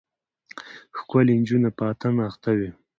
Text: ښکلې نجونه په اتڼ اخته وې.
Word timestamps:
ښکلې 0.99 1.33
نجونه 1.41 1.69
په 1.77 1.83
اتڼ 1.91 2.13
اخته 2.29 2.51
وې. 2.57 2.69